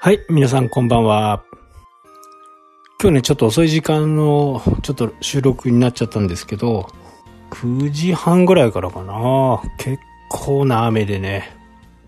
[0.00, 1.42] はい、皆さんこんばんは。
[3.02, 6.88] 今日ね、ちょっと遅い時間の、ちょっと収録になっちゃったんですけど、
[7.50, 9.60] 9時半ぐらいからかな。
[9.76, 10.00] 結
[10.30, 11.50] 構な雨でね、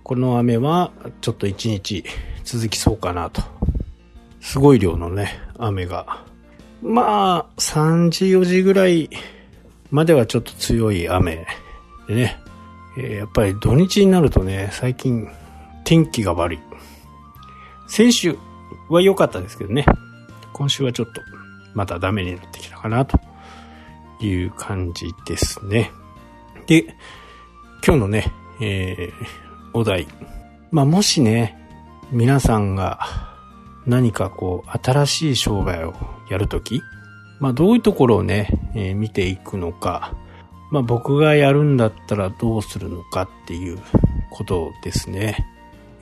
[0.05, 2.05] この雨はちょっと一日
[2.45, 3.43] 続きそうかなと。
[4.41, 6.23] すごい量のね、雨が。
[6.83, 9.11] まあ、3時4時ぐらい
[9.91, 11.45] まではちょっと強い雨
[12.07, 12.39] でね、
[12.97, 15.27] やっぱり土日になるとね、最近
[15.83, 16.61] 天気が悪い。
[17.91, 18.39] 先週
[18.89, 19.85] は良かったですけどね、
[20.53, 21.23] 今週はちょっと
[21.75, 23.19] またダメになってきたかなと
[24.21, 25.91] いう感じですね。
[26.69, 26.85] で、
[27.85, 29.13] 今日のね、えー
[29.73, 30.07] お題。
[30.71, 31.59] まあ、もしね、
[32.13, 33.01] 皆さんが
[33.87, 35.93] 何かこう、新しい商売を
[36.29, 36.83] やるとき、
[37.41, 40.15] まあ、どういうところをね、えー見ていくのか、
[40.71, 43.81] まあ、僕がやるんだったらどうするのかっていう
[44.31, 45.45] ことですね。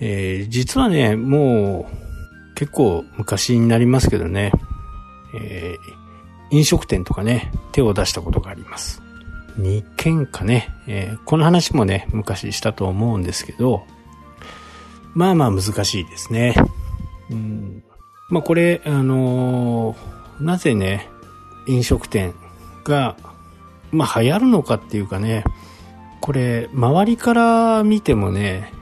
[0.01, 4.53] えー実はね、もう結構昔になりますけどね、
[5.35, 5.99] えー
[6.51, 9.03] 飲食店とかね、手を出したことがあります。
[9.59, 13.85] 2軒かね、えーこの話もね、昔したと思うんですけど、
[15.15, 16.55] まあまあ難しいですね。
[17.31, 17.83] うん、
[18.31, 21.09] まあこれ、あのーなぜね、
[21.67, 22.33] 飲食店
[22.85, 23.17] が、
[23.91, 25.45] まあ流行るのかっていうかね、
[26.21, 28.73] これ、周りから見てもね、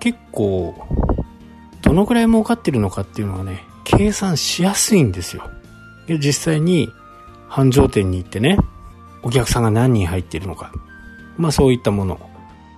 [0.00, 0.74] 結構、
[1.82, 5.48] どのくらい儲かってるのかっていうのはね、計算しやすいんですよ。
[6.06, 6.90] で実際に、
[7.48, 8.58] 繁盛店に行ってね、
[9.22, 10.72] お客さんが何人入ってるのか。
[11.36, 12.18] まあそういったもの。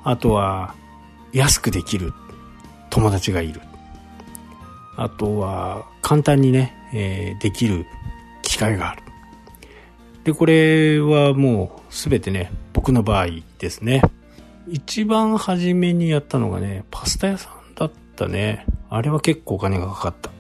[0.05, 0.75] あとは、
[1.33, 2.13] 安くできる
[2.91, 3.61] 友達がいる。
[4.97, 7.87] あとは、簡単にね、えーできる
[8.43, 9.03] 機会がある。
[10.25, 13.29] で、これはもうすべてね、僕の場合
[13.59, 14.03] ですね。
[14.69, 18.67] 一番初めにやったのがね、パスタ屋さんだったね。
[18.89, 20.31] あれは結構お金がかかった。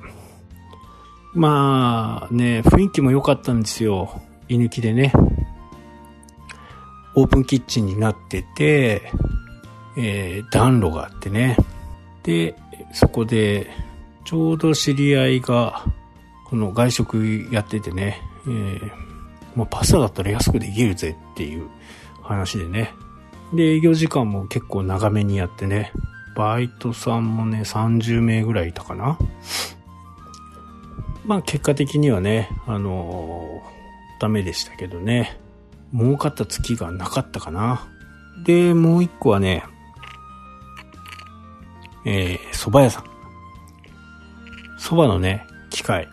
[1.35, 4.21] まあね、雰囲気も良かったんですよ。
[4.49, 5.13] 居抜きでね。
[7.15, 9.11] オープンキッチンになってて、
[9.97, 11.57] えー暖炉があってね。
[12.23, 12.55] で、
[12.93, 13.71] そこで、
[14.25, 15.85] ちょうど知り合いが、
[16.47, 18.91] この外食やっててね、えー
[19.57, 21.69] まあ、パスタだったら安くできるぜっていう
[22.23, 22.93] 話でね。
[23.53, 25.93] で、営業時間も結構長めにやってね、
[26.37, 29.19] バイトさんもね、30名ぐらいいたかな。
[31.27, 33.83] まあ結果的にはね、あのー
[34.23, 35.37] ダメでしたけどね。
[35.93, 37.89] 儲かった月がなかったかな。
[38.45, 39.65] で、もう一個はね、
[42.07, 43.05] えー、蕎麦屋さん。
[44.79, 46.09] 蕎麦のね、機械。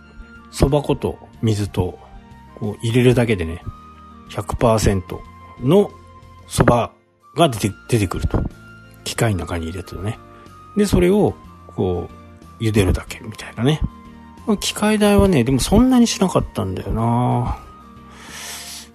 [0.51, 2.00] 蕎麦粉と水と、
[2.56, 3.61] こう入れるだけでね、
[4.31, 5.19] 100%
[5.61, 5.91] の
[6.47, 6.91] 蕎麦
[7.39, 8.39] が出て、出てくると。
[9.03, 10.19] 機械の中に入れるね。
[10.77, 11.33] で、それを、
[11.67, 12.09] こ
[12.59, 13.81] う、茹でるだけみたいなね。
[14.61, 17.59] 機械代はね、でもそんなにしなかったんだよな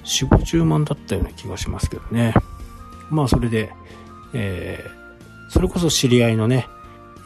[0.04, 2.34] 4、50万だったような気がしますけどね。
[3.10, 3.72] まあそれで、
[4.32, 6.66] えー、それこそ知り合いのね、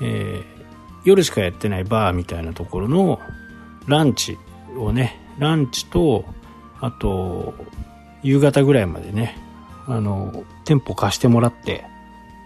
[0.03, 0.63] えー、
[1.05, 3.21] 夜しかやってないバーみたいなところの
[3.87, 4.39] ランチ
[4.77, 6.25] をね、ランチと、
[6.81, 7.55] あと、
[8.23, 9.37] 夕方ぐらいまでね、
[9.89, 11.85] あの、店舗貸してもらって、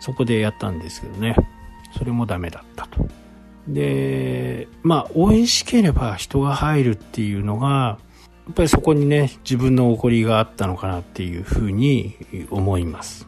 [0.00, 1.36] そこでやったんですけどね、
[1.98, 3.06] それもダメだったと。
[3.68, 7.98] で、まあ、美味しければ人が入るっていうのが、
[8.46, 12.16] やっぱりそこにね、自分の怒りがあったのかなっていうふうに
[12.50, 13.26] 思います。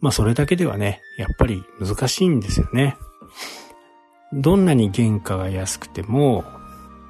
[0.00, 2.96] まあ、それだけではね、やっぱり難しいんですよね。
[4.32, 6.44] どんなに原価が安くても、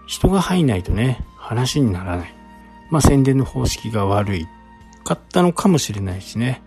[0.07, 2.35] 人が入んないとね、話にならない。
[2.91, 4.47] まあ、宣伝の方式が悪い
[5.03, 6.63] かったのかもしれないしね。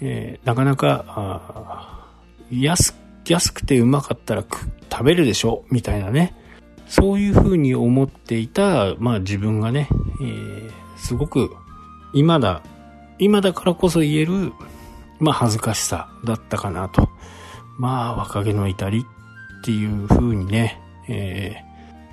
[0.00, 2.06] えーなかなか、
[2.50, 2.96] 安く、
[3.28, 4.44] 安くてうまかったら
[4.90, 6.34] 食べるでしょみたいなね。
[6.86, 9.88] そういうふうに思っていた、まあ自分がね、
[10.20, 11.50] えーすごく、
[12.14, 12.62] 今だ、
[13.18, 14.52] 今だからこそ言える、
[15.18, 17.08] まあ恥ずかしさだったかなと。
[17.78, 19.04] まあ若気の至り
[19.60, 21.66] っていうふうにね、えー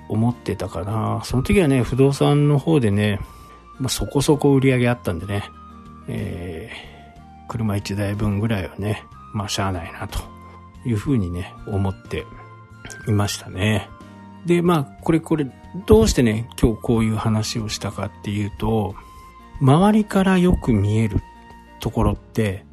[0.06, 1.22] 思ってたかな。
[1.24, 3.20] その時はね、不動産の方でね、
[3.78, 5.44] まあそこそこ売り上げあったんでね、
[6.08, 6.94] えー
[7.46, 9.04] 車1台分ぐらいはね、
[9.34, 10.18] まあしゃあないなと
[10.86, 12.24] いうふうにね、思って
[13.06, 13.88] いましたね。
[14.46, 15.46] で、まあ、これこれ、
[15.86, 18.94] どうしてね、今日こういう話をしたかっていうと、
[19.60, 21.20] 周りからよく見える
[21.80, 22.64] ところって、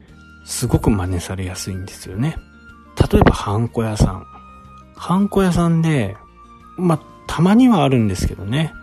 [0.46, 2.38] すごく真似されやすいんですよね。
[3.12, 4.26] 例えば、ハンコ屋さん。
[4.96, 6.16] ハンコ屋さんで、
[6.78, 8.74] まあ、たまにはあるんですけどね。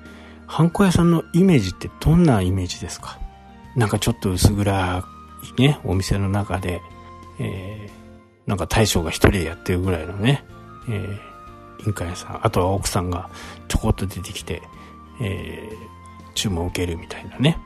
[0.47, 3.19] ハンコ屋さんのイメージってどんなイメージですか？
[3.79, 5.05] なんかちょっと薄暗
[5.57, 6.83] いね、お店の中で、
[7.39, 7.99] えー
[8.49, 10.43] なんか大将が一人でやってるぐらいのね、
[10.89, 11.29] えー
[11.87, 13.31] 印鑑屋さん、あとは奥さんが
[13.69, 14.63] ちょこっと出てきて、
[15.21, 17.57] えー、注文を受けるみたいなね。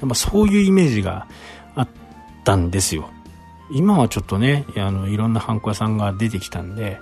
[0.00, 1.28] まあ、そういうイメージが
[1.74, 1.88] あっ
[2.44, 3.08] たんですよ。
[3.70, 6.98] 今はちょっとね、あの、いろんなハンコ屋さんが出てきたんで、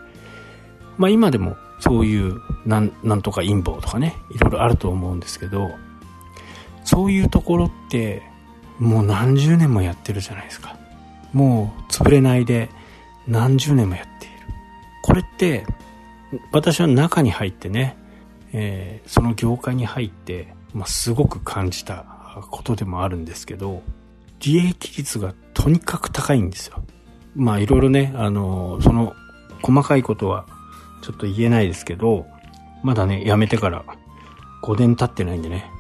[0.99, 5.71] まあ今でもそういうなん、なんとか陰謀とかね、いろいろあると思うんですけど、
[6.85, 8.23] そういうところって、
[8.79, 10.77] もう何十年もやってるじゃないですか。
[11.33, 12.71] もう潰れないで
[13.27, 14.35] 何十年もやっている。
[15.03, 15.67] これって、
[16.53, 17.97] 私は中に入ってね、
[18.53, 22.05] えー、その業界に入って、まあ、すごく感じた
[22.51, 23.83] ことでもあるんですけど、
[24.41, 26.83] 利益率がとにかく高いんですよ。
[27.35, 29.15] まあいろいろね、あの、その
[29.63, 30.47] 細かいことは
[31.03, 32.27] ちょっと言えないですけど、
[32.83, 33.85] まだね、辞めてから
[34.63, 35.71] 5年経ってないんでね、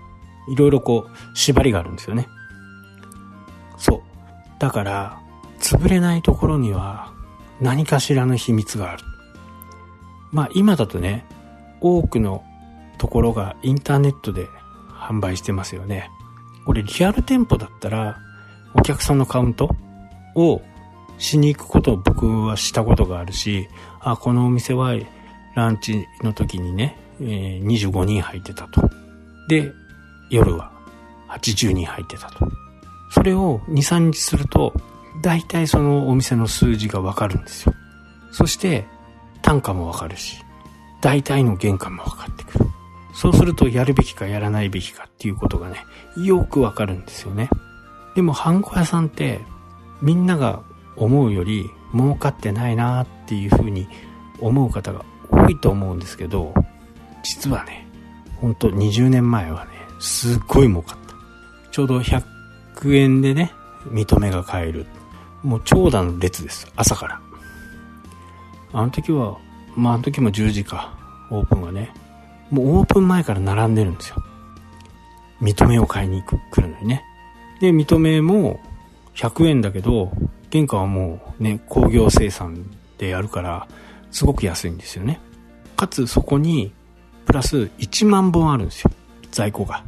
[0.48, 2.28] いろいろこう、縛りがあるんですよね。
[3.76, 4.02] そう。
[4.58, 5.20] だから、
[5.60, 7.12] 潰れないところには
[7.60, 9.04] 何かしらの秘密がある。
[10.32, 11.24] まあ今だとね、
[11.80, 12.44] 多くの
[12.98, 14.46] ところがインターネットで
[14.88, 16.10] 販売してますよね。
[16.66, 18.18] これリアル店舗だったら、
[18.74, 19.70] お客さんのカウント
[20.34, 20.62] を
[21.18, 23.68] しに行くことを僕はしたことがあるし、
[24.00, 24.94] あ、このお店は
[25.54, 28.90] ランチの時にね、えー、25人入ってたと。
[29.48, 29.72] で、
[30.30, 30.72] 夜は
[31.28, 32.63] 80人入ってたと。
[33.14, 34.74] それを2、3日すると、
[35.22, 37.72] 大体そのお店の数字がわかるんですよ。
[38.32, 38.86] そして、
[39.40, 40.42] 単価もわかるし、
[41.00, 42.66] 大体の原価もわかってくる。
[43.12, 45.84] そうすると、やるべきかやらないべきかっていうことがね、
[46.16, 47.48] よくわかるんですよね。
[48.16, 49.40] でも、ハンコ屋さんって、
[50.02, 50.64] みんなが
[50.96, 53.86] 思うより儲かってないなっていうふうに
[54.40, 56.52] 思う方が多いと思うんですけど、
[57.22, 57.86] 実はね、
[58.40, 59.70] ほんと20年前はね、
[60.00, 61.14] すっごい儲かった。
[61.70, 62.33] ちょうど100
[62.92, 63.52] 円でね、
[63.88, 64.86] 認めが買える。
[65.42, 66.70] もう長蛇の列です。
[66.74, 67.20] 朝から。
[68.72, 69.38] あの時は、
[69.76, 70.92] まああの時も10時か、
[71.30, 71.92] オープンはね。
[72.50, 74.16] もうオープン前から並んでるんですよ。
[75.40, 77.04] 認めを買いに行く、来るのにね。
[77.60, 78.60] で、認めも
[79.14, 80.12] 100円だけど、
[80.52, 82.64] 原価はもうね、工業生産
[82.98, 83.68] でやるから、
[84.10, 85.20] すごく安いんですよね。
[85.76, 86.72] かつそこに、
[87.26, 88.90] プラス1万本あるんですよ。
[89.30, 89.84] 在庫が。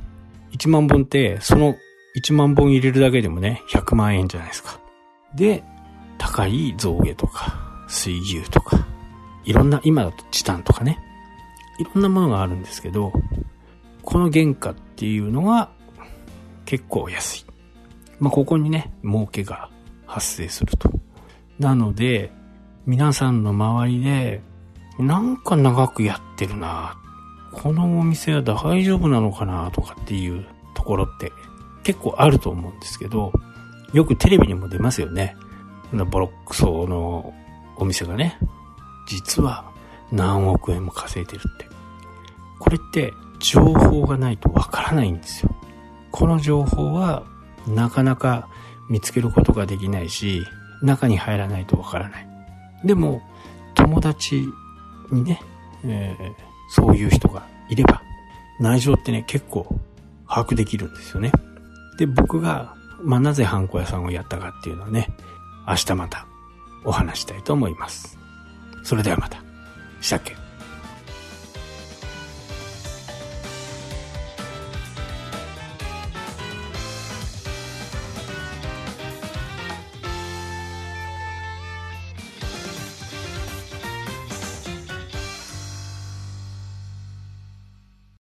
[0.52, 1.76] 1万本って、その
[2.16, 4.80] 1万本入れるだけでもね、100万円じゃないですか。
[5.34, 5.62] で、
[6.18, 8.86] 高い象牙とか、水牛とか、
[9.44, 10.98] いろんな、今だとチタンとかね、
[11.78, 13.12] いろんなものがあるんですけど、
[14.02, 15.70] この原価っていうのが
[16.64, 17.44] 結構安い。
[18.18, 19.68] まあ、ここにね、儲けが
[20.06, 20.90] 発生すると。
[21.58, 22.32] なので、
[22.86, 24.42] 皆さんの周りで、
[24.98, 26.96] なんか長くやってるな
[27.52, 31.32] このお店は大丈夫なのかなとかっていうところって
[31.87, 33.33] 結構あると思うんですけど、
[33.93, 35.37] よくテレビにも出ますよね。
[36.11, 37.33] ボロックソの
[37.77, 38.41] お店がね、
[39.06, 39.71] 実は
[40.11, 41.69] 何億円も稼いでるって。
[42.59, 45.55] これって情報がないとわからないんですよ。
[46.11, 47.23] この情報は
[47.69, 48.49] なかなか
[48.91, 50.43] 見つけることができないし、
[50.83, 52.29] 中に入らないとわからない。
[52.85, 53.23] でも、
[53.77, 54.44] 友達
[55.12, 55.41] にね、
[55.85, 56.35] えー、
[56.69, 58.03] そういう人がいれば、
[58.59, 59.69] 内情ってね、結構
[60.29, 61.31] 把握できるんですよね。
[61.96, 65.14] で、僕が、まあ、なぜハンコ屋さんをやったかっていうのはね、
[65.66, 66.26] 明日また
[66.85, 68.18] お話したいと思います。
[68.82, 69.42] それではまた。
[70.00, 70.37] したっけ